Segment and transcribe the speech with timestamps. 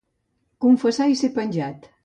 [0.65, 1.91] Confessar i ser penjat.